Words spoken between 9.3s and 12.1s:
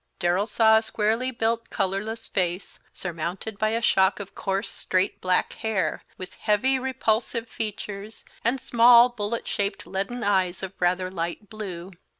shaped, leaden eyes of rather light blue.